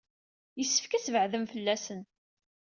[0.57, 2.01] Yessefk ad tbeɛɛdem fell-asen.